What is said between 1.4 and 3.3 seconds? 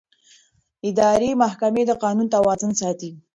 محکمې د قانون توازن ساتي.